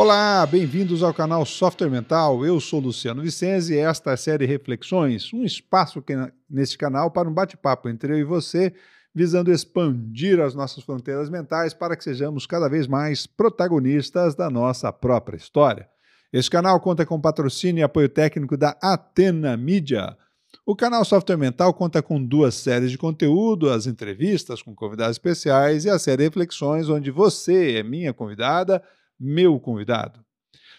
[0.00, 2.46] Olá, bem-vindos ao canal Software Mental.
[2.46, 6.14] Eu sou Luciano Vicenzi e esta é a série Reflexões, um espaço que,
[6.48, 8.72] neste canal para um bate-papo entre eu e você,
[9.12, 14.92] visando expandir as nossas fronteiras mentais para que sejamos cada vez mais protagonistas da nossa
[14.92, 15.88] própria história.
[16.32, 20.16] Este canal conta com patrocínio e apoio técnico da Atena Mídia.
[20.64, 25.84] O canal Software Mental conta com duas séries de conteúdo, as entrevistas com convidados especiais
[25.84, 28.80] e a série Reflexões, onde você é minha convidada
[29.18, 30.20] meu convidado.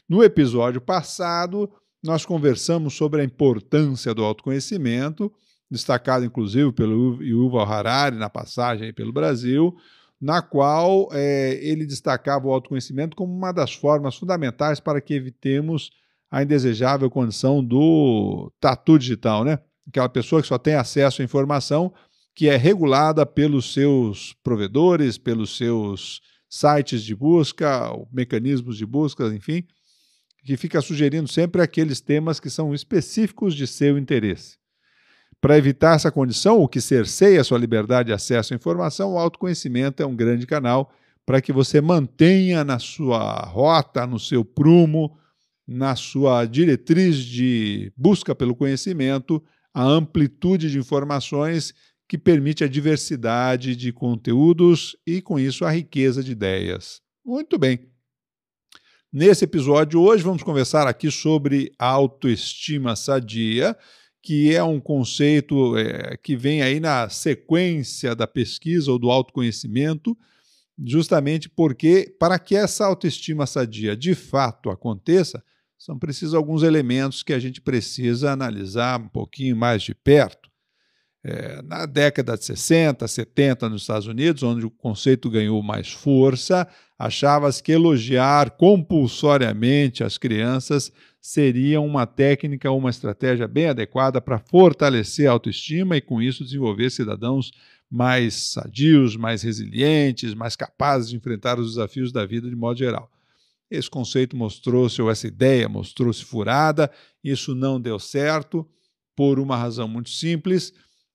[0.07, 1.69] No episódio passado,
[2.03, 5.31] nós conversamos sobre a importância do autoconhecimento,
[5.69, 9.75] destacado inclusive pelo Yuval Harari na passagem pelo Brasil,
[10.19, 15.91] na qual é, ele destacava o autoconhecimento como uma das formas fundamentais para que evitemos
[16.29, 19.59] a indesejável condição do tatu digital, né?
[19.87, 21.93] Aquela pessoa que só tem acesso à informação
[22.35, 29.63] que é regulada pelos seus provedores, pelos seus sites de busca, mecanismos de busca, enfim,
[30.43, 34.57] que fica sugerindo sempre aqueles temas que são específicos de seu interesse.
[35.39, 40.01] Para evitar essa condição, o que cerceia sua liberdade de acesso à informação, o autoconhecimento
[40.01, 40.91] é um grande canal
[41.25, 45.15] para que você mantenha na sua rota, no seu prumo,
[45.67, 51.73] na sua diretriz de busca pelo conhecimento, a amplitude de informações
[52.09, 57.03] que permite a diversidade de conteúdos e, com isso, a riqueza de ideias.
[57.23, 57.87] Muito bem.
[59.13, 63.77] Nesse episódio hoje vamos conversar aqui sobre autoestima sadia,
[64.23, 70.17] que é um conceito é, que vem aí na sequência da pesquisa ou do autoconhecimento,
[70.83, 75.43] justamente porque para que essa autoestima sadia de fato aconteça,
[75.77, 80.48] são precisos alguns elementos que a gente precisa analisar um pouquinho mais de perto.
[81.21, 86.65] É, na década de 60, 70 nos Estados Unidos, onde o conceito ganhou mais força,
[86.97, 95.27] achava-se que elogiar compulsoriamente as crianças seria uma técnica uma estratégia bem adequada para fortalecer
[95.27, 97.51] a autoestima e, com isso, desenvolver cidadãos
[97.91, 103.11] mais sadios, mais resilientes, mais capazes de enfrentar os desafios da vida de modo geral.
[103.69, 106.89] Esse conceito mostrou-se, ou essa ideia mostrou-se furada,
[107.21, 108.65] isso não deu certo,
[109.15, 110.73] por uma razão muito simples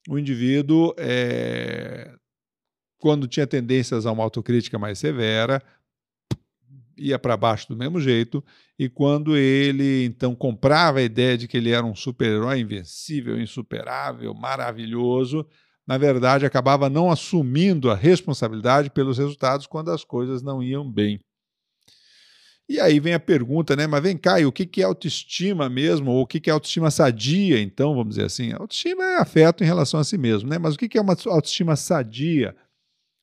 [0.09, 2.15] o indivíduo, é,
[2.99, 5.63] quando tinha tendências a uma autocrítica mais severa,
[6.97, 8.43] ia para baixo do mesmo jeito,
[8.79, 14.33] e quando ele então comprava a ideia de que ele era um super-herói invencível, insuperável,
[14.35, 15.47] maravilhoso,
[15.87, 21.21] na verdade acabava não assumindo a responsabilidade pelos resultados quando as coisas não iam bem.
[22.69, 23.87] E aí vem a pergunta, né?
[23.87, 26.11] Mas vem cá, e o que é autoestima mesmo?
[26.11, 28.53] Ou o que é autoestima sadia, então, vamos dizer assim?
[28.53, 30.59] autoestima é afeto em relação a si mesmo, né?
[30.59, 32.57] Mas o que é uma autoestima sadia?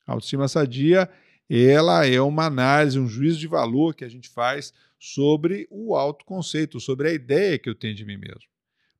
[0.05, 1.09] A autoestima sadia,
[1.49, 6.79] ela é uma análise, um juízo de valor que a gente faz sobre o autoconceito,
[6.79, 8.49] sobre a ideia que eu tenho de mim mesmo.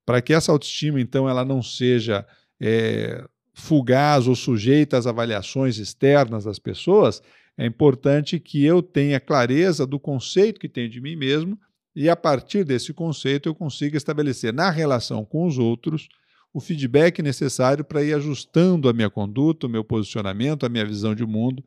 [0.03, 2.25] Para que essa autoestima, então, ela não seja
[2.59, 3.23] é,
[3.53, 7.22] fugaz ou sujeita às avaliações externas das pessoas,
[7.58, 11.60] é importante que eu tenha clareza do conceito que tenho de mim mesmo
[11.96, 16.08] e, a partir desse conceito, eu consiga estabelecer na relação com os outros
[16.54, 21.16] o feedback necessário para ir ajustando a minha conduta, o meu posicionamento, a minha visão
[21.16, 21.64] de mundo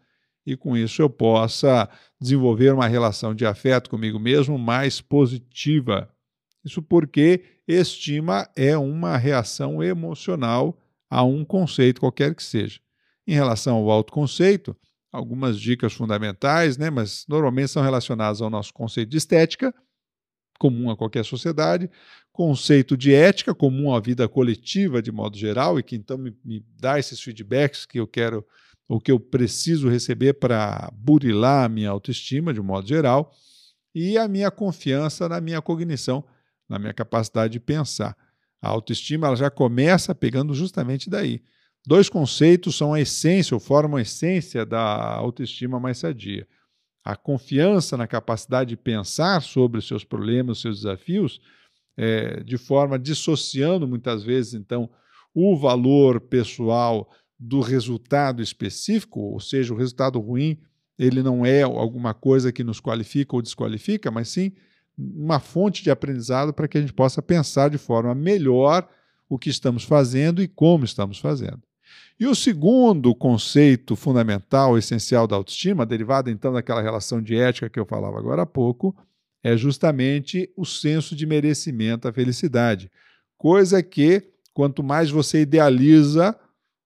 [0.47, 1.89] e, com isso, eu possa
[2.21, 6.11] desenvolver uma relação de afeto comigo mesmo mais positiva.
[6.65, 10.78] Isso porque estima é uma reação emocional
[11.09, 12.81] a um conceito qualquer que seja.
[13.27, 14.77] Em relação ao autoconceito,
[15.14, 19.72] algumas dicas fundamentais, né, mas normalmente são relacionadas ao nosso conceito de estética,
[20.58, 21.88] comum a qualquer sociedade,
[22.32, 26.66] conceito de ética, comum à vida coletiva de modo geral, e que então me, me
[26.80, 28.44] dá esses feedbacks que eu quero,
[28.88, 33.30] ou que eu preciso receber para burilar a minha autoestima de modo geral,
[33.94, 36.24] e a minha confiança na minha cognição,
[36.69, 38.16] na minha capacidade de pensar.
[38.60, 41.41] A autoestima ela já começa pegando justamente daí.
[41.87, 46.48] Dois conceitos são a essência, ou formam a essência da autoestima mais sadia.
[47.04, 51.41] A confiança na capacidade de pensar sobre os seus problemas, seus desafios,
[51.97, 54.89] é, de forma dissociando muitas vezes, então,
[55.34, 60.59] o valor pessoal do resultado específico, ou seja, o resultado ruim,
[60.98, 64.53] ele não é alguma coisa que nos qualifica ou desqualifica, mas sim
[64.97, 68.89] uma fonte de aprendizado para que a gente possa pensar de forma melhor
[69.28, 71.60] o que estamos fazendo e como estamos fazendo.
[72.18, 77.78] E o segundo conceito fundamental, essencial da autoestima, derivado então daquela relação de ética que
[77.78, 78.94] eu falava agora há pouco,
[79.42, 82.91] é justamente o senso de merecimento, a felicidade.
[83.36, 84.22] Coisa que,
[84.54, 86.38] quanto mais você idealiza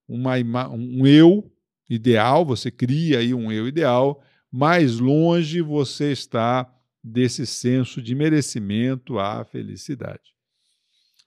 [0.08, 0.36] uma,
[0.68, 1.50] um eu
[1.88, 6.68] ideal, você cria aí um eu ideal, mais longe você está
[7.02, 10.34] desse senso de merecimento à felicidade.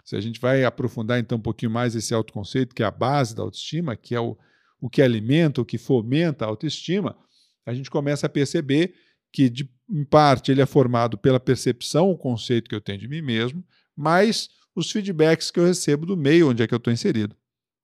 [0.04, 3.36] Se a gente vai aprofundar então um pouquinho mais esse autoconceito, que é a base
[3.36, 4.38] da autoestima, que é o,
[4.80, 7.18] o que alimenta, o que fomenta a autoestima,
[7.66, 8.94] a gente começa a perceber
[9.32, 13.08] que, de, em parte, ele é formado pela percepção, o conceito que eu tenho de
[13.08, 13.64] mim mesmo,
[13.96, 17.36] mas os feedbacks que eu recebo do meio onde é que eu estou inserido.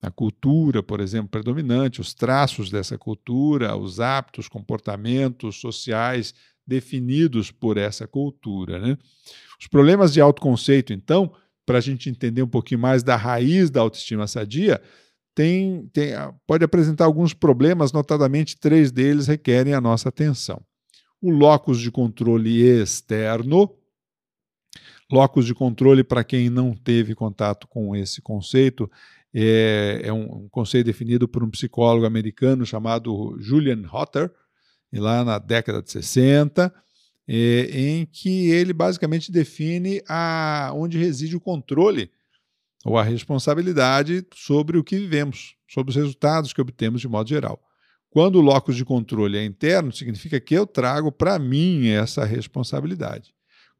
[0.02, 6.36] A cultura, por exemplo, predominante, os traços dessa cultura, os hábitos, comportamentos sociais
[6.66, 8.80] definidos por essa cultura.
[8.80, 8.98] Né?
[9.60, 11.34] Os problemas de autoconceito, então,
[11.68, 14.82] para a gente entender um pouquinho mais da raiz da autoestima sadia,
[15.36, 16.14] tem, tem,
[16.48, 20.62] pode apresentar alguns problemas, notadamente três deles requerem a nossa atenção.
[21.22, 23.70] O locus de controle externo,
[25.12, 28.90] locus de controle, para quem não teve contato com esse conceito,
[29.34, 34.32] é, é um, um, conceito definido por um psicólogo americano chamado Julian Hotter,
[34.94, 36.87] lá na década de 60, é,
[37.28, 42.10] em que ele basicamente define a, onde reside o controle
[42.86, 47.62] ou a responsabilidade sobre o que vivemos, sobre os resultados que obtemos de modo geral.
[48.10, 53.34] Quando o locus de controle é interno, significa que eu trago para mim essa responsabilidade.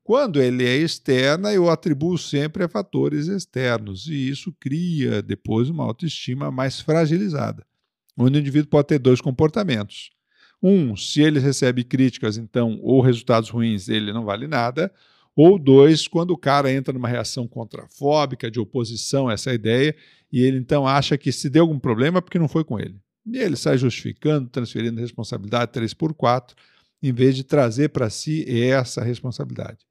[0.04, 5.84] Quando ele é externa, eu atribuo sempre a fatores externos, e isso cria depois uma
[5.84, 7.66] autoestima mais fragilizada,
[8.18, 10.12] onde o indivíduo pode ter dois comportamentos.
[10.62, 14.92] Um, se ele recebe críticas, então, ou resultados ruins, ele não vale nada.
[15.36, 19.96] Ou dois, quando o cara entra numa reação contrafóbica, de oposição a essa ideia,
[20.32, 23.00] e ele então acha que se deu algum problema é porque não foi com ele.
[23.26, 26.56] E ele sai justificando, transferindo responsabilidade 3 por 4,
[27.04, 29.86] em vez de trazer para si essa responsabilidade.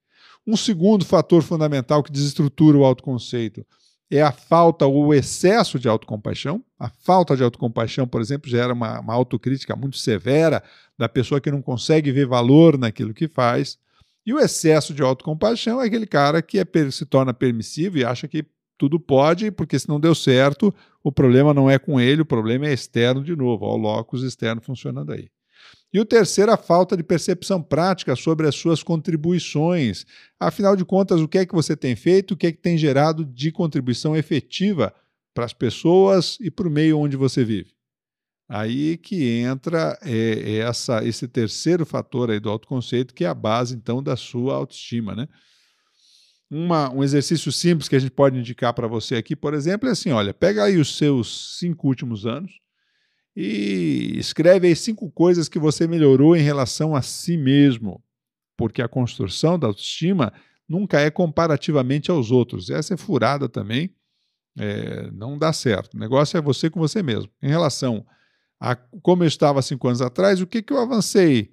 [0.46, 3.64] Um segundo fator fundamental que desestrutura o autoconceito
[4.10, 6.62] é a falta ou o excesso de autocompaixão.
[6.78, 10.62] A falta de autocompaixão, por exemplo, gera uma, uma autocrítica muito severa
[10.96, 13.78] da pessoa que não consegue ver valor naquilo que faz.
[14.24, 18.26] E o excesso de autocompaixão é aquele cara que é, se torna permissivo e acha
[18.26, 18.44] que
[18.78, 22.66] tudo pode, porque se não deu certo, o problema não é com ele, o problema
[22.66, 25.30] é externo de novo, ó, o locus externo funcionando aí.
[25.92, 30.04] E o terceiro, a falta de percepção prática sobre as suas contribuições.
[30.38, 32.76] Afinal de contas, o que é que você tem feito, o que é que tem
[32.76, 34.92] gerado de contribuição efetiva
[35.32, 37.76] para as pessoas e para o meio onde você vive?
[38.48, 43.74] Aí que entra é, essa, esse terceiro fator aí do autoconceito, que é a base,
[43.74, 45.16] então, da sua autoestima.
[45.16, 45.26] Né?
[46.48, 49.92] Uma, um exercício simples que a gente pode indicar para você aqui, por exemplo, é
[49.92, 52.52] assim: olha, pega aí os seus cinco últimos anos,
[53.36, 58.02] e escreve aí cinco coisas que você melhorou em relação a si mesmo,
[58.56, 60.32] porque a construção da autoestima
[60.66, 62.70] nunca é comparativamente aos outros.
[62.70, 63.94] Essa é furada também,
[64.58, 65.94] é, não dá certo.
[65.94, 67.30] O negócio é você com você mesmo.
[67.42, 68.06] Em relação
[68.58, 71.52] a como eu estava cinco anos atrás, o que, que eu avancei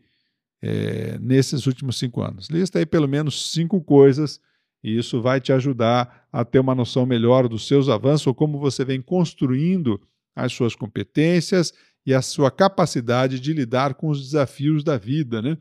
[0.62, 2.48] é, nesses últimos cinco anos?
[2.50, 4.40] Lista aí pelo menos cinco coisas
[4.82, 8.58] e isso vai te ajudar a ter uma noção melhor dos seus avanços ou como
[8.58, 10.00] você vem construindo
[10.36, 11.74] as suas competências
[12.06, 15.42] e a sua capacidade de lidar com os desafios da vida.
[15.42, 15.58] Né?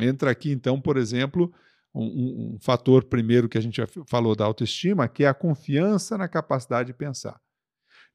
[0.00, 1.52] Entra aqui, então, por exemplo,
[1.94, 6.16] um, um, fator primeiro que a gente já falou da autoestima, que é a confiança
[6.16, 7.40] na capacidade de pensar.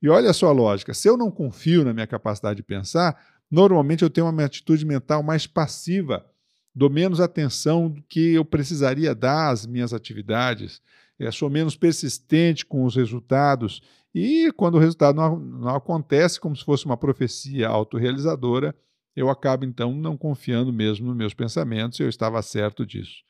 [0.02, 3.18] E olha a lógica: se eu não confio na minha capacidade de pensar,
[3.50, 6.26] normalmente eu tenho uma atitude mental mais passiva,
[6.74, 10.82] dou menos atenção do que eu precisaria dar às minhas atividades,
[11.20, 13.82] é, sou menos persistente com os resultados
[14.14, 18.76] e quando o resultado não, não acontece, como se fosse uma profecia autorrealizadora,
[19.16, 23.24] eu acabo então não confiando mesmo nos meus pensamentos eu estava certo disso.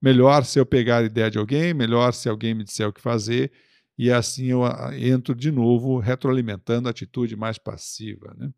[0.00, 3.00] Melhor se eu pegar a ideia de alguém, melhor se alguém me disser o que
[3.00, 3.52] fazer,
[3.98, 8.34] e assim eu ah, entro de novo retroalimentando a atitude mais passiva.
[8.36, 8.50] Né?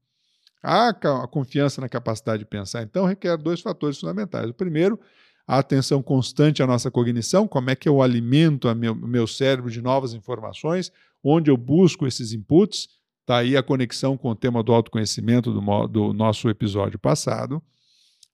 [0.63, 4.49] A, a confiança na capacidade de pensar, então, requer dois fatores fundamentais.
[4.49, 5.01] O primeiro
[5.47, 9.71] a atenção constante à nossa cognição, como é que eu alimento o meu, meu cérebro
[9.71, 12.89] de novas informações, onde eu busco esses inputs.
[13.21, 17.63] Está aí a conexão com o tema do autoconhecimento do, do nosso episódio passado.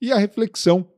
[0.01, 0.91] E a reflexão.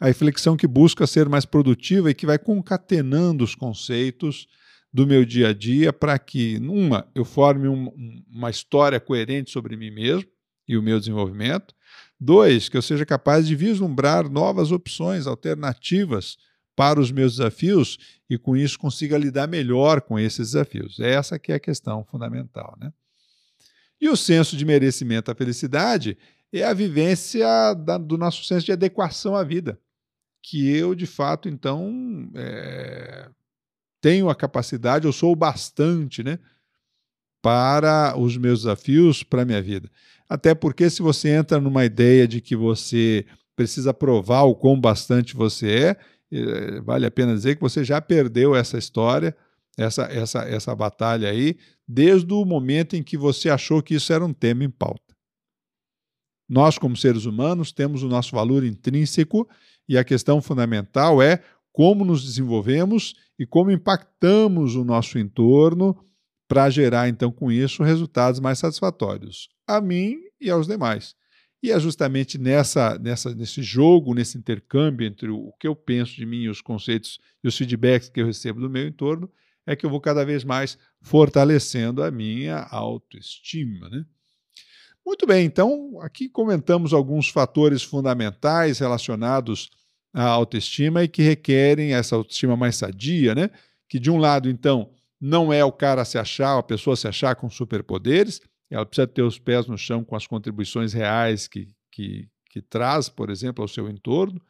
[0.00, 4.48] A reflexão que busca ser mais produtiva e que vai concatenando os conceitos
[4.92, 7.92] do meu dia a dia para que, numa, eu forme um,
[8.30, 10.28] uma história coerente sobre mim mesmo
[10.68, 11.74] e o meu desenvolvimento,
[12.24, 16.38] Dois, que eu seja capaz de vislumbrar novas opções, alternativas
[16.74, 17.98] para os meus desafios
[18.30, 20.98] e com isso consiga lidar melhor com esses desafios.
[20.98, 22.90] Essa que é a questão fundamental, né?
[24.00, 26.16] E o senso de merecimento à felicidade
[26.50, 29.78] é a vivência da, do nosso senso de adequação à vida,
[30.42, 33.28] que eu de fato então é,
[34.00, 36.38] tenho a capacidade, eu sou bastante, né,
[37.42, 39.90] para os meus desafios, para a minha vida.
[40.28, 45.34] Até porque, se você entra numa ideia de que você precisa provar o quão bastante
[45.34, 45.96] você é.
[46.32, 49.36] Eh, vale a pena dizer que você já perdeu essa história,
[49.76, 54.24] essa, essa, essa batalha aí, desde o momento em que você achou que isso era
[54.24, 55.14] um tema em pauta.
[56.48, 59.48] Nós, como seres humanos, temos o nosso valor intrínseco
[59.88, 65.96] e a questão fundamental é como nos desenvolvemos e como impactamos o nosso entorno
[66.46, 71.14] para gerar, então, com isso, resultados mais satisfatórios a mim e aos demais.
[71.62, 76.26] E é justamente nessa, nessa, nesse jogo, nesse intercâmbio entre o que eu penso de
[76.26, 79.30] mim e os conceitos e os feedbacks que eu recebo do meu entorno,
[79.66, 83.88] é que eu vou cada vez mais fortalecendo a minha autoestima.
[83.88, 84.04] Né?
[85.06, 89.70] Muito bem, então aqui comentamos alguns fatores fundamentais relacionados
[90.12, 93.50] à autoestima e que requerem essa autoestima mais sadia, né?
[93.88, 94.90] Que de um lado, então,
[95.20, 98.40] não é o cara se achar, a pessoa se achar com superpoderes,
[98.74, 103.08] ela precisa ter os pés no chão com as contribuições reais que, que, que traz,
[103.08, 104.42] por exemplo, ao seu entorno.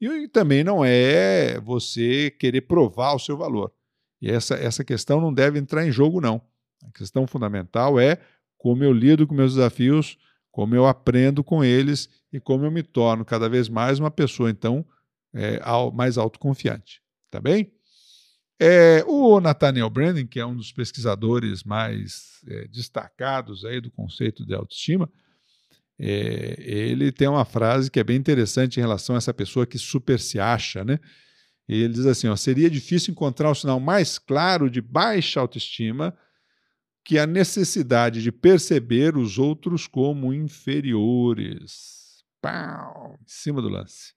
[0.00, 3.70] E também não é você querer provar o seu valor.
[4.18, 6.40] E essa, essa questão não deve entrar em jogo, não.
[6.82, 8.18] A questão fundamental é
[8.56, 10.16] como eu lido com meus desafios,
[10.50, 14.50] como eu aprendo com eles e como eu me torno cada vez mais uma pessoa,
[14.50, 14.86] então,
[15.34, 15.60] é,
[15.92, 17.02] mais autoconfiante.
[17.30, 17.73] Tá bem?
[18.58, 24.46] É, o Nathaniel Brandon, que é um dos pesquisadores mais é, destacados aí do conceito
[24.46, 25.10] de autoestima,
[25.98, 29.78] é, ele tem uma frase que é bem interessante em relação a essa pessoa que
[29.78, 30.98] super se acha, né?
[31.68, 36.16] Ele diz assim: ó, seria difícil encontrar um sinal mais claro de baixa autoestima
[37.04, 42.24] que a necessidade de perceber os outros como inferiores.
[42.40, 44.14] Pau, em cima do lance.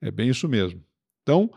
[0.00, 0.82] É bem isso mesmo.
[1.22, 1.50] Então,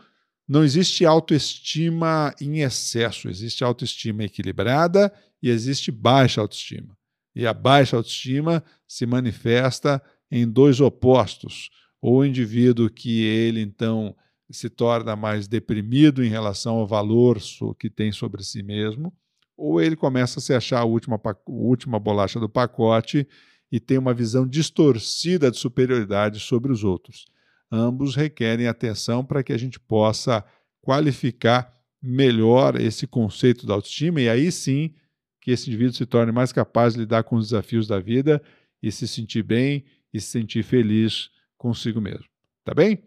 [0.48, 5.12] não existe autoestima em excesso, existe autoestima equilibrada
[5.42, 6.96] e existe baixa autoestima.
[7.34, 11.68] E a baixa autoestima se manifesta em dois opostos.
[12.00, 14.16] Ou o indivíduo que ele, então,
[14.50, 17.38] se torna mais deprimido em relação ao valor
[17.78, 19.12] que tem sobre si mesmo,
[19.54, 23.28] ou ele começa a se achar a última, a última bolacha do pacote
[23.70, 27.26] e tem uma visão distorcida de superioridade sobre os outros
[27.70, 30.44] ambos requerem atenção para que a gente possa
[30.80, 34.94] qualificar melhor esse conceito da autoestima e aí sim
[35.40, 38.42] que esse indivíduo se torne mais capaz de lidar com os desafios da vida
[38.82, 42.26] e se sentir bem e se sentir feliz consigo mesmo.
[42.64, 43.02] Tá bem?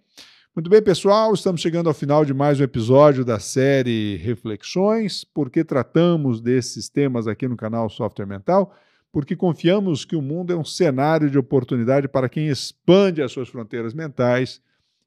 [0.53, 5.23] Muito bem, pessoal, estamos chegando ao final de mais um episódio da série Reflexões.
[5.23, 8.75] Por que tratamos desses temas aqui no canal Software Mental?
[9.11, 13.49] Porque confiamos que o mundo é um cenário de oportunidade para quem expande as suas
[13.49, 14.61] fronteiras mentais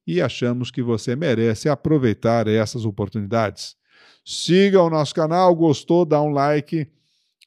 [0.07, 3.77] e achamos que você merece aproveitar essas oportunidades.
[4.25, 6.87] Siga o nosso canal, gostou, dá um like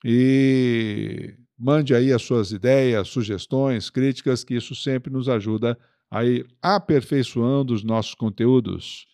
[0.03, 5.77] e mande aí as suas ideias, sugestões, críticas, que isso sempre nos ajuda
[6.09, 9.05] a ir aperfeiçoando os nossos conteúdos.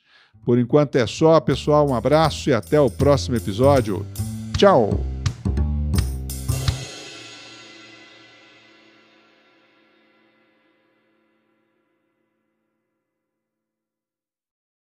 [0.46, 1.90] Por enquanto é só, pessoal.
[1.90, 4.06] Um abraço e até o próximo episódio.
[4.58, 5.13] Tchau!